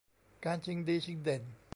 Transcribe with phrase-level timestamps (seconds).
[0.45, 1.43] การชิงดีชิงเด่น